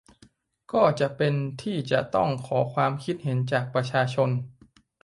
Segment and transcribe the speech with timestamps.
[0.73, 4.29] ก็จะเป็นที่จะต้องขอความคิดเห็นจากประชาชน